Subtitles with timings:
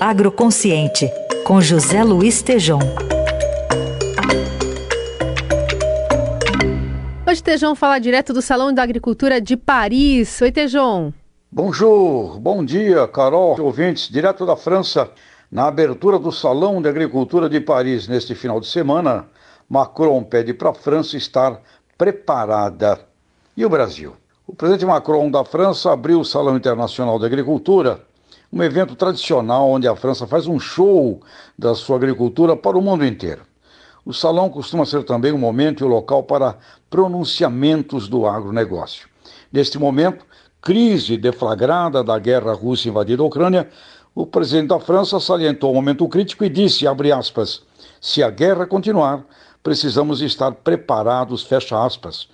[0.00, 1.10] Agroconsciente,
[1.44, 2.80] com José Luiz Tejom.
[7.26, 10.40] Hoje Tejão fala direto do Salão da Agricultura de Paris.
[10.40, 11.14] Oi, Tejão.
[11.50, 15.10] Bonjour, bom dia, Carol, ouvintes, direto da França.
[15.50, 19.26] Na abertura do Salão de Agricultura de Paris neste final de semana,
[19.68, 21.60] Macron pede para a França estar
[21.96, 23.00] preparada.
[23.56, 24.14] E o Brasil?
[24.46, 28.00] O presidente Macron da França abriu o Salão Internacional de Agricultura,
[28.54, 31.20] um evento tradicional onde a França faz um show
[31.58, 33.42] da sua agricultura para o mundo inteiro.
[34.06, 36.56] O salão costuma ser também um momento e um local para
[36.88, 39.08] pronunciamentos do agronegócio.
[39.52, 40.24] Neste momento,
[40.62, 43.68] crise deflagrada da guerra russa invadida a Ucrânia,
[44.14, 47.60] o presidente da França salientou o momento crítico e disse, abre aspas,
[48.00, 49.24] se a guerra continuar,
[49.64, 52.28] precisamos estar preparados, fecha aspas.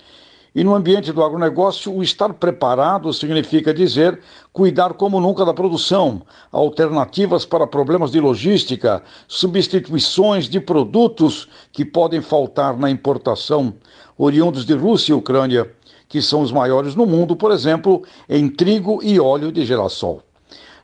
[0.53, 4.19] E no ambiente do agronegócio, o estar preparado significa dizer
[4.53, 12.21] cuidar como nunca da produção, alternativas para problemas de logística, substituições de produtos que podem
[12.21, 13.75] faltar na importação,
[14.19, 15.71] oriundos de Rússia e Ucrânia,
[16.09, 20.21] que são os maiores no mundo, por exemplo, em trigo e óleo de girassol.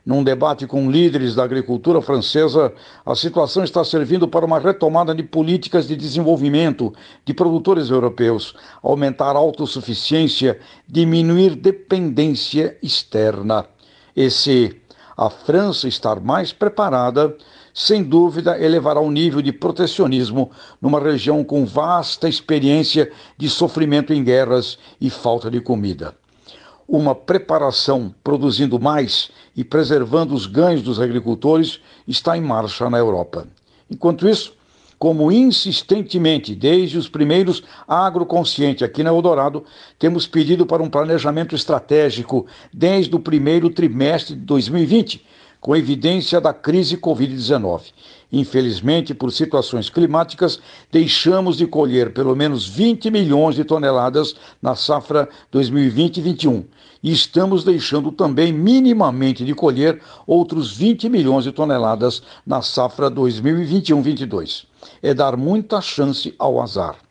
[0.07, 2.71] Num debate com líderes da agricultura francesa,
[3.05, 6.93] a situação está servindo para uma retomada de políticas de desenvolvimento
[7.25, 13.65] de produtores europeus, aumentar a autossuficiência, diminuir dependência externa.
[14.15, 14.81] E se
[15.17, 17.35] a França estar mais preparada,
[17.73, 24.23] sem dúvida elevará o nível de protecionismo numa região com vasta experiência de sofrimento em
[24.23, 26.15] guerras e falta de comida
[26.87, 33.47] uma preparação produzindo mais e preservando os ganhos dos agricultores está em marcha na Europa.
[33.89, 34.53] Enquanto isso,
[34.97, 39.63] como insistentemente, desde os primeiros agroconsciente aqui na Eldorado,
[39.99, 45.25] temos pedido para um planejamento estratégico desde o primeiro trimestre de 2020,
[45.59, 47.93] com evidência da crise Covid-19.
[48.31, 50.59] Infelizmente, por situações climáticas,
[50.91, 56.65] deixamos de colher pelo menos 20 milhões de toneladas na safra 2020-21
[57.01, 64.65] e estamos deixando também minimamente de colher outros 20 milhões de toneladas na safra 2021-22.
[65.01, 67.06] É dar muita chance ao azar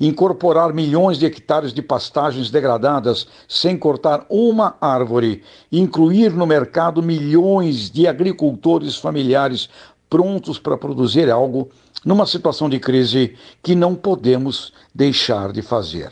[0.00, 7.90] incorporar milhões de hectares de pastagens degradadas sem cortar uma árvore, incluir no mercado milhões
[7.90, 9.68] de agricultores familiares
[10.08, 11.68] prontos para produzir algo
[12.04, 16.10] numa situação de crise que não podemos deixar de fazer.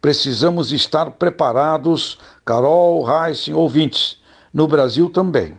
[0.00, 4.18] Precisamos estar preparados, Carol, Heissen, ouvintes,
[4.52, 5.58] no Brasil também.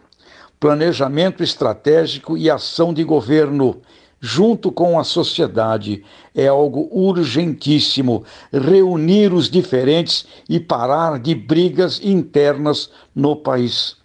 [0.60, 3.82] Planejamento estratégico e ação de governo
[4.20, 6.04] junto com a sociedade.
[6.34, 13.96] É algo urgentíssimo reunir os diferentes e parar de brigas internas no país.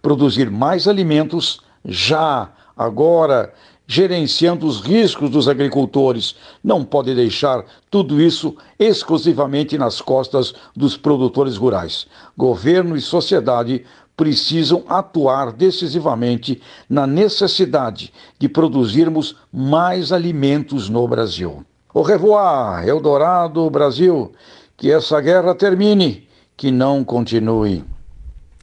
[0.00, 3.52] Produzir mais alimentos já, agora,
[3.86, 6.36] gerenciando os riscos dos agricultores.
[6.62, 12.06] Não pode deixar tudo isso exclusivamente nas costas dos produtores rurais.
[12.36, 13.84] Governo e sociedade
[14.18, 21.64] precisam atuar decisivamente na necessidade de produzirmos mais alimentos no Brasil.
[21.94, 24.32] Au revoir, Eldorado, Brasil.
[24.76, 27.84] Que essa guerra termine, que não continue.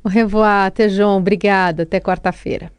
[0.04, 1.18] Au revoir, Tejon.
[1.18, 1.84] Obrigada.
[1.84, 2.70] Até quarta-feira.